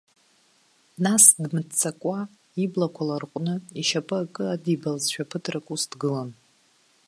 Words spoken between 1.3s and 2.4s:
дмыццакуа,